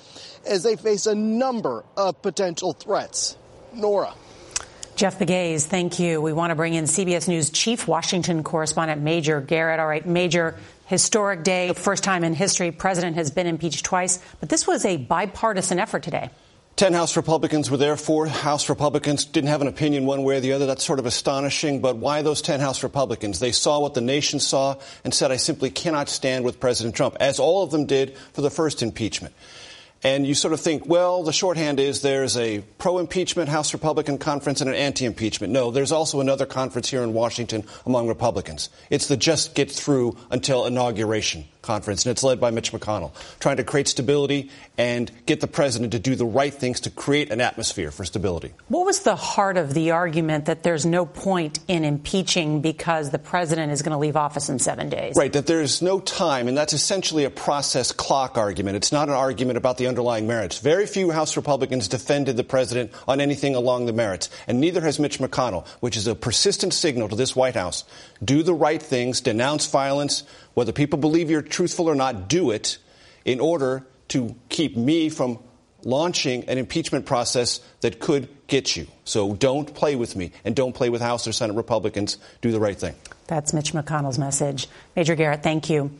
as 0.47 0.63
they 0.63 0.77
face 0.77 1.07
a 1.07 1.15
number 1.15 1.83
of 1.97 2.21
potential 2.21 2.71
threats. 2.71 3.35
Norah. 3.73 4.13
Jeff 5.01 5.17
Pegues, 5.17 5.65
thank 5.65 5.97
you. 5.97 6.21
We 6.21 6.31
want 6.31 6.51
to 6.51 6.55
bring 6.55 6.75
in 6.75 6.83
CBS 6.83 7.27
News 7.27 7.49
Chief 7.49 7.87
Washington 7.87 8.43
Correspondent 8.43 9.01
Major 9.01 9.41
Garrett. 9.41 9.79
All 9.79 9.87
right, 9.87 10.05
Major, 10.05 10.55
historic 10.85 11.41
day, 11.41 11.73
first 11.73 12.03
time 12.03 12.23
in 12.23 12.35
history, 12.35 12.69
president 12.69 13.15
has 13.15 13.31
been 13.31 13.47
impeached 13.47 13.83
twice, 13.83 14.19
but 14.39 14.49
this 14.49 14.67
was 14.67 14.85
a 14.85 14.97
bipartisan 14.97 15.79
effort 15.79 16.03
today. 16.03 16.29
Ten 16.75 16.93
House 16.93 17.17
Republicans 17.17 17.71
were 17.71 17.77
there. 17.77 17.97
Four 17.97 18.27
House 18.27 18.69
Republicans 18.69 19.25
didn't 19.25 19.49
have 19.49 19.61
an 19.61 19.67
opinion 19.67 20.05
one 20.05 20.21
way 20.21 20.37
or 20.37 20.39
the 20.39 20.53
other. 20.53 20.67
That's 20.67 20.83
sort 20.83 20.99
of 20.99 21.07
astonishing. 21.07 21.81
But 21.81 21.97
why 21.97 22.21
those 22.21 22.43
ten 22.43 22.59
House 22.59 22.83
Republicans? 22.83 23.39
They 23.39 23.51
saw 23.51 23.79
what 23.79 23.95
the 23.95 24.01
nation 24.01 24.39
saw 24.39 24.75
and 25.03 25.11
said, 25.15 25.31
I 25.31 25.37
simply 25.37 25.71
cannot 25.71 26.09
stand 26.09 26.45
with 26.45 26.59
President 26.59 26.95
Trump, 26.95 27.17
as 27.19 27.39
all 27.39 27.63
of 27.63 27.71
them 27.71 27.87
did 27.87 28.15
for 28.33 28.41
the 28.41 28.51
first 28.51 28.83
impeachment. 28.83 29.33
And 30.03 30.25
you 30.25 30.33
sort 30.33 30.53
of 30.53 30.59
think, 30.59 30.87
well, 30.87 31.23
the 31.23 31.33
shorthand 31.33 31.79
is 31.79 32.01
there's 32.01 32.35
a 32.35 32.61
pro 32.79 32.97
impeachment 32.97 33.49
House 33.49 33.71
Republican 33.73 34.17
conference 34.17 34.59
and 34.59 34.69
an 34.69 34.75
anti 34.75 35.05
impeachment. 35.05 35.53
No, 35.53 35.69
there's 35.69 35.91
also 35.91 36.21
another 36.21 36.47
conference 36.47 36.89
here 36.89 37.03
in 37.03 37.13
Washington 37.13 37.63
among 37.85 38.07
Republicans. 38.07 38.69
It's 38.89 39.07
the 39.07 39.17
just 39.17 39.53
get 39.53 39.69
through 39.69 40.17
until 40.31 40.65
inauguration 40.65 41.45
conference, 41.61 42.05
and 42.05 42.11
it's 42.11 42.23
led 42.23 42.39
by 42.39 42.51
Mitch 42.51 42.71
McConnell, 42.71 43.11
trying 43.39 43.57
to 43.57 43.63
create 43.63 43.87
stability 43.87 44.49
and 44.77 45.11
get 45.25 45.41
the 45.41 45.47
president 45.47 45.91
to 45.91 45.99
do 45.99 46.15
the 46.15 46.25
right 46.25 46.53
things 46.53 46.79
to 46.81 46.89
create 46.89 47.31
an 47.31 47.41
atmosphere 47.41 47.91
for 47.91 48.03
stability. 48.05 48.53
What 48.67 48.85
was 48.85 49.01
the 49.01 49.15
heart 49.15 49.57
of 49.57 49.73
the 49.73 49.91
argument 49.91 50.45
that 50.45 50.63
there's 50.63 50.85
no 50.85 51.05
point 51.05 51.59
in 51.67 51.83
impeaching 51.83 52.61
because 52.61 53.11
the 53.11 53.19
president 53.19 53.71
is 53.71 53.81
going 53.81 53.91
to 53.91 53.97
leave 53.97 54.15
office 54.15 54.49
in 54.49 54.59
seven 54.59 54.89
days? 54.89 55.15
Right, 55.15 55.31
that 55.33 55.47
there's 55.47 55.81
no 55.81 55.99
time, 55.99 56.47
and 56.47 56.57
that's 56.57 56.73
essentially 56.73 57.25
a 57.25 57.29
process 57.29 57.91
clock 57.91 58.37
argument. 58.37 58.77
It's 58.77 58.91
not 58.91 59.09
an 59.09 59.15
argument 59.15 59.57
about 59.57 59.77
the 59.77 59.87
underlying 59.87 60.27
merits. 60.27 60.59
Very 60.59 60.87
few 60.87 61.11
House 61.11 61.37
Republicans 61.37 61.87
defended 61.87 62.37
the 62.37 62.43
president 62.43 62.91
on 63.07 63.21
anything 63.21 63.55
along 63.55 63.85
the 63.85 63.93
merits, 63.93 64.29
and 64.47 64.59
neither 64.59 64.81
has 64.81 64.99
Mitch 64.99 65.19
McConnell, 65.19 65.67
which 65.79 65.97
is 65.97 66.07
a 66.07 66.15
persistent 66.15 66.73
signal 66.73 67.09
to 67.09 67.15
this 67.15 67.35
White 67.35 67.55
House. 67.55 67.83
Do 68.23 68.43
the 68.43 68.53
right 68.53 68.81
things, 68.81 69.21
denounce 69.21 69.67
violence, 69.67 70.23
whether 70.53 70.71
people 70.71 70.99
believe 70.99 71.29
you're 71.29 71.41
truthful 71.51 71.87
or 71.89 71.95
not, 71.95 72.27
do 72.27 72.51
it 72.51 72.77
in 73.25 73.39
order 73.39 73.85
to 74.09 74.35
keep 74.49 74.75
me 74.75 75.09
from 75.09 75.39
launching 75.83 76.43
an 76.45 76.57
impeachment 76.57 77.05
process 77.05 77.59
that 77.81 77.99
could 77.99 78.29
get 78.47 78.75
you. 78.75 78.87
So 79.03 79.33
don't 79.33 79.73
play 79.73 79.95
with 79.95 80.15
me 80.15 80.31
and 80.43 80.55
don't 80.55 80.73
play 80.73 80.89
with 80.89 81.01
House 81.01 81.27
or 81.27 81.31
Senate 81.31 81.55
Republicans. 81.55 82.17
Do 82.41 82.51
the 82.51 82.59
right 82.59 82.77
thing. 82.77 82.95
That's 83.27 83.53
Mitch 83.53 83.73
McConnell's 83.73 84.19
message. 84.19 84.67
Major 84.95 85.15
Garrett, 85.15 85.43
thank 85.43 85.69
you. 85.69 85.91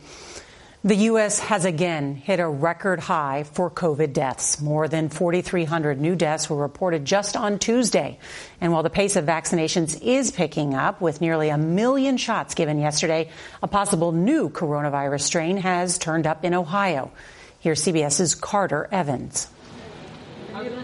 The 0.84 0.96
U.S. 0.96 1.38
has 1.38 1.64
again 1.64 2.16
hit 2.16 2.40
a 2.40 2.48
record 2.48 3.00
high 3.00 3.44
for 3.44 3.70
COVID 3.70 4.14
deaths. 4.14 4.60
More 4.60 4.88
than 4.88 5.10
4,300 5.10 6.02
new 6.02 6.16
deaths 6.16 6.50
were 6.50 6.58
reported 6.58 7.06
just 7.06 7.38
on 7.38 7.60
Tuesday. 7.60 8.18
And 8.60 8.74
while 8.74 8.82
the 8.82 8.90
pace 8.90 9.16
of 9.16 9.24
vaccinations 9.24 10.02
is 10.02 10.32
picking 10.32 10.74
up, 10.74 11.00
with 11.00 11.22
nearly 11.22 11.50
a 11.50 11.58
million 11.60 12.18
shots 12.18 12.56
given 12.56 12.80
yesterday, 12.80 13.30
a 13.62 13.68
possible 13.68 14.12
new 14.12 14.50
coronavirus 14.50 15.22
strain 15.22 15.58
has 15.58 16.00
turned 16.00 16.26
up 16.26 16.44
in 16.44 16.56
Ohio. 16.56 17.12
Here's 17.60 17.84
CBS's 17.84 18.34
Carter 18.34 18.90
Evans. 18.92 19.50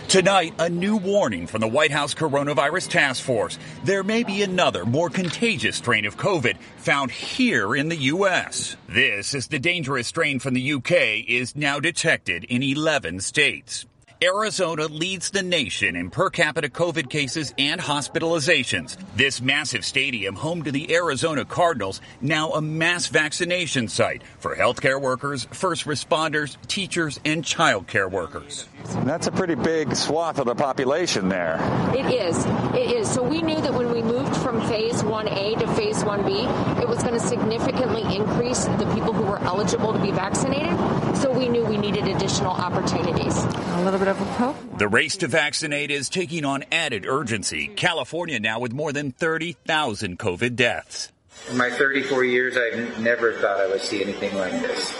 Tonight, 0.07 0.53
a 0.59 0.69
new 0.69 0.95
warning 0.95 1.45
from 1.45 1.59
the 1.59 1.67
White 1.67 1.91
House 1.91 2.13
Coronavirus 2.13 2.87
Task 2.89 3.21
Force. 3.21 3.59
There 3.83 4.03
may 4.03 4.23
be 4.23 4.41
another 4.41 4.85
more 4.85 5.09
contagious 5.09 5.75
strain 5.75 6.05
of 6.05 6.15
COVID 6.15 6.57
found 6.77 7.11
here 7.11 7.75
in 7.75 7.89
the 7.89 7.97
U.S. 7.97 8.77
This, 8.87 9.35
as 9.35 9.47
the 9.47 9.59
dangerous 9.59 10.07
strain 10.07 10.39
from 10.39 10.53
the 10.53 10.61
U.K. 10.61 11.19
is 11.27 11.55
now 11.55 11.81
detected 11.81 12.45
in 12.45 12.63
11 12.63 13.19
states. 13.19 13.85
Arizona 14.23 14.87
leads 14.87 15.29
the 15.29 15.43
nation 15.43 15.95
in 15.95 16.09
per 16.09 16.31
capita 16.31 16.69
COVID 16.69 17.07
cases 17.07 17.53
and 17.59 17.79
hospitalizations. 17.79 18.97
This 19.15 19.39
massive 19.39 19.85
stadium, 19.85 20.33
home 20.33 20.63
to 20.63 20.71
the 20.71 20.91
Arizona 20.95 21.45
Cardinals, 21.45 22.01
now 22.19 22.53
a 22.53 22.61
mass 22.61 23.05
vaccination 23.07 23.87
site 23.87 24.23
for 24.39 24.55
healthcare 24.55 24.99
workers, 24.99 25.47
first 25.51 25.85
responders, 25.85 26.57
teachers, 26.65 27.19
and 27.25 27.45
child 27.45 27.85
care 27.85 28.09
workers. 28.09 28.67
That's 29.03 29.27
a 29.27 29.31
pretty 29.31 29.53
big 29.53 29.95
swath 29.95 30.39
of 30.39 30.47
the 30.47 30.55
population 30.55 31.29
there. 31.29 31.59
It 31.95 32.07
is. 32.11 32.43
It 32.73 32.91
is. 32.97 33.11
So 33.11 33.21
we 33.21 33.43
knew 33.43 33.61
that 33.61 33.73
when 33.73 33.91
we 33.91 34.01
moved 34.01 34.26
from 34.47 34.65
phase 34.69 35.03
1A 35.03 35.59
to 35.59 35.67
phase 35.75 36.01
1B, 36.03 36.81
it 36.81 36.87
was 36.87 37.03
going 37.03 37.13
to 37.13 37.19
significantly 37.19 38.15
increase 38.15 38.63
the 38.63 38.89
people 38.93 39.11
who 39.11 39.23
were 39.23 39.39
eligible 39.39 39.91
to 39.91 39.99
be 39.99 40.09
vaccinated. 40.09 40.73
So 41.17 41.29
we 41.37 41.49
knew 41.49 41.65
we 41.65 41.75
needed 41.75 42.07
additional 42.07 42.53
opportunities. 42.53 43.43
A 43.43 43.81
little 43.83 43.99
bit 43.99 44.07
of 44.07 44.21
a 44.21 44.23
hope. 44.23 44.55
The 44.77 44.87
race 44.87 45.17
to 45.17 45.27
vaccinate 45.27 45.91
is 45.91 46.07
taking 46.07 46.45
on 46.45 46.63
added 46.71 47.05
urgency. 47.05 47.67
California 47.67 48.39
now 48.39 48.61
with 48.61 48.71
more 48.71 48.93
than 48.93 49.11
30,000 49.11 50.17
COVID 50.17 50.55
deaths. 50.55 51.11
In 51.51 51.57
my 51.57 51.69
34 51.69 52.23
years, 52.23 52.55
I've 52.55 53.01
never 53.01 53.33
thought 53.33 53.59
I 53.59 53.67
would 53.67 53.81
see 53.81 54.01
anything 54.01 54.33
like 54.37 54.53
this. 54.53 54.97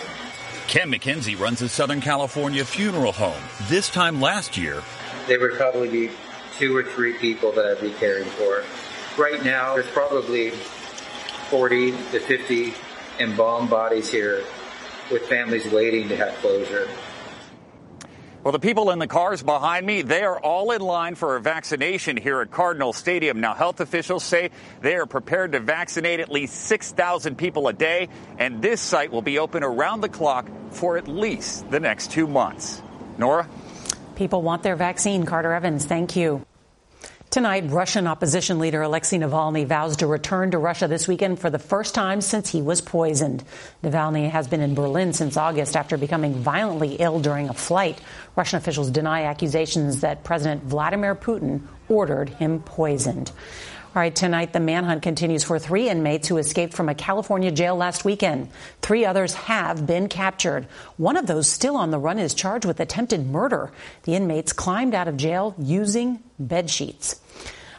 Ken 0.67 0.91
McKenzie 0.91 1.39
runs 1.39 1.61
a 1.61 1.69
Southern 1.69 2.01
California 2.01 2.65
funeral 2.65 3.13
home. 3.13 3.41
This 3.69 3.89
time 3.89 4.19
last 4.19 4.57
year, 4.57 4.83
there 5.27 5.39
would 5.39 5.53
probably 5.53 5.87
be 5.87 6.11
two 6.57 6.75
or 6.75 6.83
three 6.83 7.13
people 7.13 7.53
that 7.53 7.65
I'd 7.65 7.79
be 7.79 7.91
caring 7.91 8.25
for. 8.25 8.65
Right 9.17 9.43
now, 9.43 9.73
there's 9.73 9.87
probably 9.87 10.51
40 11.49 11.91
to 11.91 12.19
50 12.19 12.73
embalmed 13.19 13.69
bodies 13.69 14.11
here 14.11 14.43
with 15.11 15.23
families 15.27 15.65
waiting 15.71 16.07
to 16.09 16.15
have 16.17 16.35
closure. 16.35 16.87
Well, 18.43 18.51
the 18.51 18.59
people 18.59 18.91
in 18.91 18.99
the 18.99 19.07
cars 19.07 19.41
behind 19.41 19.85
me, 19.85 20.03
they 20.03 20.21
are 20.21 20.39
all 20.39 20.71
in 20.71 20.81
line 20.81 21.15
for 21.15 21.35
a 21.35 21.41
vaccination 21.41 22.15
here 22.15 22.41
at 22.41 22.51
Cardinal 22.51 22.93
Stadium. 22.93 23.41
Now, 23.41 23.55
health 23.55 23.79
officials 23.79 24.23
say 24.23 24.51
they 24.81 24.95
are 24.95 25.05
prepared 25.05 25.53
to 25.53 25.59
vaccinate 25.59 26.19
at 26.19 26.31
least 26.31 26.53
6,000 26.53 27.37
people 27.37 27.67
a 27.67 27.73
day, 27.73 28.09
and 28.37 28.61
this 28.61 28.79
site 28.79 29.11
will 29.11 29.23
be 29.23 29.39
open 29.39 29.63
around 29.63 30.01
the 30.01 30.09
clock 30.09 30.47
for 30.69 30.97
at 30.97 31.07
least 31.07 31.69
the 31.71 31.79
next 31.79 32.11
two 32.11 32.27
months. 32.27 32.81
Norah? 33.17 33.49
People 34.15 34.43
want 34.43 34.63
their 34.63 34.75
vaccine. 34.75 35.25
Carter 35.25 35.51
Evans, 35.51 35.85
thank 35.85 36.15
you. 36.15 36.45
Tonight, 37.37 37.69
Russian 37.69 38.07
opposition 38.07 38.57
leader 38.57 38.81
Alexei 38.81 39.19
Navalny 39.19 39.63
vows 39.63 39.97
to 39.97 40.07
return 40.07 40.49
to 40.49 40.57
Russia 40.57 40.87
this 40.87 41.07
weekend 41.07 41.37
for 41.37 41.51
the 41.51 41.59
first 41.59 41.93
time 41.93 42.19
since 42.19 42.49
he 42.49 42.63
was 42.63 42.81
poisoned. 42.81 43.43
Navalny 43.83 44.27
has 44.27 44.47
been 44.47 44.61
in 44.61 44.73
Berlin 44.73 45.13
since 45.13 45.37
August 45.37 45.75
after 45.75 45.97
becoming 45.97 46.33
violently 46.33 46.95
ill 46.95 47.19
during 47.19 47.47
a 47.47 47.53
flight. 47.53 48.01
Russian 48.35 48.57
officials 48.57 48.89
deny 48.89 49.25
accusations 49.25 50.01
that 50.01 50.23
President 50.23 50.63
Vladimir 50.63 51.13
Putin 51.13 51.61
ordered 51.87 52.29
him 52.29 52.59
poisoned. 52.59 53.31
All 53.95 54.01
right, 54.01 54.15
tonight 54.15 54.51
the 54.51 54.59
manhunt 54.59 55.03
continues 55.03 55.43
for 55.43 55.59
three 55.59 55.89
inmates 55.89 56.27
who 56.27 56.37
escaped 56.37 56.73
from 56.73 56.89
a 56.89 56.95
California 56.95 57.51
jail 57.51 57.75
last 57.75 58.03
weekend. 58.03 58.49
Three 58.81 59.05
others 59.05 59.35
have 59.35 59.85
been 59.85 60.09
captured. 60.09 60.65
One 60.97 61.17
of 61.17 61.27
those 61.27 61.47
still 61.47 61.77
on 61.77 61.91
the 61.91 61.99
run 61.99 62.17
is 62.17 62.33
charged 62.33 62.65
with 62.65 62.79
attempted 62.79 63.27
murder. 63.27 63.71
The 64.03 64.15
inmates 64.15 64.53
climbed 64.53 64.95
out 64.95 65.07
of 65.07 65.17
jail 65.17 65.53
using 65.59 66.23
bed 66.39 66.71
sheets. 66.71 67.21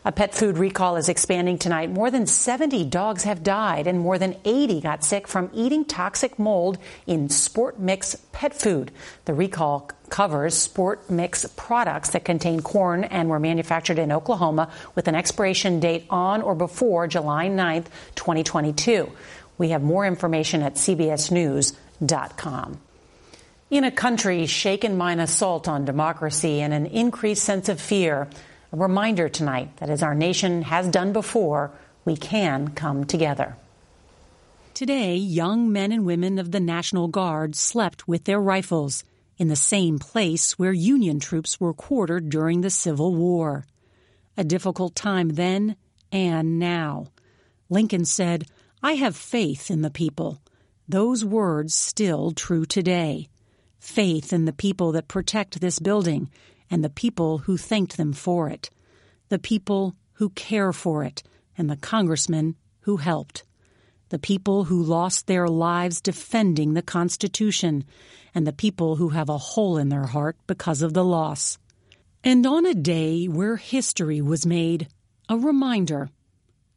A 0.08 0.10
pet 0.10 0.34
food 0.34 0.56
recall 0.56 0.96
is 0.96 1.10
expanding 1.10 1.58
tonight. 1.58 1.90
More 1.90 2.10
than 2.10 2.26
70 2.26 2.86
dogs 2.86 3.24
have 3.24 3.42
died 3.42 3.86
and 3.86 4.00
more 4.00 4.16
than 4.16 4.36
80 4.42 4.80
got 4.80 5.04
sick 5.04 5.28
from 5.28 5.50
eating 5.52 5.84
toxic 5.84 6.38
mold 6.38 6.78
in 7.06 7.28
Sport 7.28 7.78
Mix 7.78 8.16
pet 8.32 8.54
food. 8.54 8.90
The 9.26 9.34
recall 9.34 9.90
covers 10.08 10.54
Sport 10.54 11.10
Mix 11.10 11.44
products 11.56 12.08
that 12.12 12.24
contain 12.24 12.62
corn 12.62 13.04
and 13.04 13.28
were 13.28 13.38
manufactured 13.38 13.98
in 13.98 14.10
Oklahoma 14.10 14.72
with 14.94 15.08
an 15.08 15.14
expiration 15.14 15.78
date 15.78 16.06
on 16.08 16.40
or 16.40 16.54
before 16.54 17.06
July 17.06 17.50
9th, 17.50 17.88
2022. 18.14 19.12
We 19.58 19.68
have 19.68 19.82
more 19.82 20.06
information 20.06 20.62
at 20.62 20.76
cbsnews.com. 20.76 22.80
In 23.70 23.84
a 23.84 23.90
country 23.90 24.46
shaken 24.46 24.96
by 24.96 25.12
an 25.12 25.20
assault 25.20 25.68
on 25.68 25.84
democracy 25.84 26.62
and 26.62 26.72
an 26.72 26.86
increased 26.86 27.44
sense 27.44 27.68
of 27.68 27.78
fear, 27.78 28.26
a 28.72 28.76
reminder 28.76 29.28
tonight 29.28 29.76
that 29.78 29.90
as 29.90 30.02
our 30.02 30.14
nation 30.14 30.62
has 30.62 30.88
done 30.88 31.12
before, 31.12 31.70
we 32.04 32.16
can 32.16 32.68
come 32.68 33.04
together. 33.04 33.56
Today, 34.74 35.16
young 35.16 35.72
men 35.72 35.90
and 35.90 36.04
women 36.04 36.38
of 36.38 36.52
the 36.52 36.60
National 36.60 37.08
Guard 37.08 37.56
slept 37.56 38.06
with 38.06 38.24
their 38.24 38.40
rifles 38.40 39.04
in 39.36 39.48
the 39.48 39.56
same 39.56 39.98
place 39.98 40.58
where 40.58 40.72
Union 40.72 41.18
troops 41.18 41.60
were 41.60 41.72
quartered 41.72 42.28
during 42.28 42.60
the 42.60 42.70
Civil 42.70 43.14
War. 43.14 43.64
A 44.36 44.44
difficult 44.44 44.94
time 44.94 45.30
then 45.30 45.76
and 46.12 46.58
now. 46.58 47.08
Lincoln 47.68 48.04
said, 48.04 48.46
I 48.82 48.92
have 48.92 49.16
faith 49.16 49.70
in 49.70 49.82
the 49.82 49.90
people. 49.90 50.40
Those 50.88 51.24
words 51.24 51.74
still 51.74 52.30
true 52.30 52.64
today. 52.64 53.28
Faith 53.78 54.32
in 54.32 54.44
the 54.44 54.52
people 54.52 54.92
that 54.92 55.08
protect 55.08 55.60
this 55.60 55.78
building 55.78 56.30
and 56.70 56.84
the 56.84 56.90
people 56.90 57.38
who 57.38 57.56
thanked 57.56 57.96
them 57.96 58.12
for 58.12 58.48
it. 58.48 58.70
The 59.28 59.38
people 59.38 59.94
who 60.14 60.30
care 60.30 60.72
for 60.72 61.04
it 61.04 61.22
and 61.56 61.68
the 61.68 61.76
congressmen 61.76 62.56
who 62.80 62.96
helped. 62.96 63.44
The 64.10 64.18
people 64.18 64.64
who 64.64 64.82
lost 64.82 65.26
their 65.26 65.48
lives 65.48 66.00
defending 66.00 66.74
the 66.74 66.82
Constitution 66.82 67.84
and 68.34 68.46
the 68.46 68.52
people 68.52 68.96
who 68.96 69.10
have 69.10 69.28
a 69.28 69.38
hole 69.38 69.76
in 69.76 69.90
their 69.90 70.06
heart 70.06 70.36
because 70.46 70.80
of 70.82 70.94
the 70.94 71.04
loss. 71.04 71.58
And 72.24 72.46
on 72.46 72.66
a 72.66 72.74
day 72.74 73.26
where 73.26 73.56
history 73.56 74.20
was 74.20 74.46
made, 74.46 74.88
a 75.28 75.36
reminder 75.36 76.10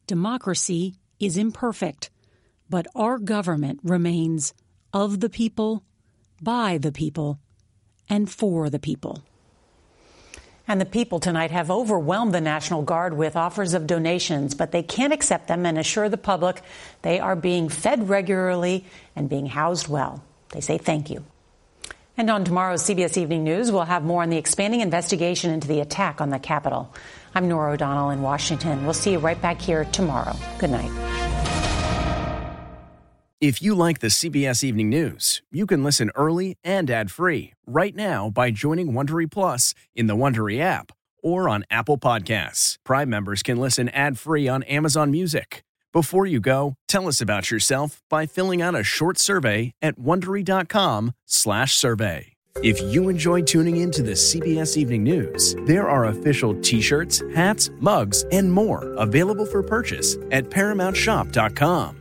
democracy 0.07 0.95
is 1.19 1.37
imperfect, 1.37 2.09
but 2.69 2.87
our 2.95 3.17
government 3.17 3.79
remains 3.83 4.53
of 4.93 5.19
the 5.21 5.29
people, 5.29 5.83
by 6.41 6.77
the 6.77 6.91
people, 6.91 7.39
and 8.09 8.29
for 8.29 8.69
the 8.69 8.79
people. 8.79 9.23
And 10.67 10.79
the 10.79 10.85
people 10.85 11.19
tonight 11.19 11.51
have 11.51 11.71
overwhelmed 11.71 12.33
the 12.33 12.41
National 12.41 12.81
Guard 12.81 13.17
with 13.17 13.35
offers 13.35 13.73
of 13.73 13.87
donations, 13.87 14.53
but 14.55 14.71
they 14.71 14.83
can't 14.83 15.13
accept 15.13 15.47
them 15.47 15.65
and 15.65 15.77
assure 15.77 16.07
the 16.07 16.17
public 16.17 16.61
they 17.01 17.19
are 17.19 17.35
being 17.35 17.67
fed 17.67 18.07
regularly 18.09 18.85
and 19.15 19.29
being 19.29 19.47
housed 19.47 19.87
well. 19.87 20.23
They 20.49 20.61
say 20.61 20.77
thank 20.77 21.09
you. 21.09 21.23
And 22.17 22.29
on 22.29 22.43
tomorrow's 22.43 22.83
CBS 22.83 23.17
Evening 23.17 23.43
News, 23.43 23.71
we'll 23.71 23.83
have 23.83 24.03
more 24.03 24.21
on 24.21 24.29
the 24.29 24.37
expanding 24.37 24.81
investigation 24.81 25.51
into 25.51 25.67
the 25.67 25.79
attack 25.79 26.21
on 26.21 26.29
the 26.29 26.39
Capitol. 26.39 26.93
I'm 27.33 27.47
Norah 27.47 27.73
O'Donnell 27.73 28.09
in 28.11 28.21
Washington. 28.21 28.83
We'll 28.83 28.93
see 28.93 29.13
you 29.13 29.19
right 29.19 29.41
back 29.41 29.61
here 29.61 29.85
tomorrow. 29.85 30.35
Good 30.59 30.69
night. 30.69 31.40
If 33.41 33.59
you 33.59 33.73
like 33.73 34.01
the 34.01 34.09
CBS 34.09 34.63
Evening 34.63 34.91
News, 34.91 35.41
you 35.49 35.65
can 35.65 35.83
listen 35.83 36.11
early 36.13 36.57
and 36.63 36.91
ad-free 36.91 37.53
right 37.65 37.95
now 37.95 38.29
by 38.29 38.51
joining 38.51 38.93
Wondery 38.93 39.31
Plus 39.31 39.73
in 39.95 40.05
the 40.05 40.15
Wondery 40.15 40.59
app 40.59 40.91
or 41.23 41.49
on 41.49 41.65
Apple 41.71 41.97
Podcasts. 41.97 42.75
Prime 42.83 43.09
members 43.09 43.41
can 43.41 43.57
listen 43.57 43.89
ad-free 43.89 44.47
on 44.47 44.61
Amazon 44.63 45.09
Music. 45.09 45.63
Before 45.91 46.27
you 46.27 46.39
go, 46.39 46.75
tell 46.87 47.07
us 47.07 47.19
about 47.19 47.49
yourself 47.49 48.03
by 48.11 48.27
filling 48.27 48.61
out 48.61 48.75
a 48.75 48.83
short 48.83 49.17
survey 49.17 49.73
at 49.81 49.97
wondery.com/survey. 49.97 52.33
If 52.63 52.79
you 52.93 53.09
enjoy 53.09 53.41
tuning 53.41 53.77
in 53.77 53.89
to 53.89 54.03
the 54.03 54.15
CBS 54.15 54.77
Evening 54.77 55.03
News, 55.03 55.55
there 55.65 55.89
are 55.89 56.05
official 56.05 56.53
t-shirts, 56.61 57.23
hats, 57.33 57.71
mugs, 57.79 58.23
and 58.31 58.51
more 58.51 58.93
available 58.97 59.47
for 59.47 59.63
purchase 59.63 60.15
at 60.29 60.51
paramountshop.com. 60.51 62.00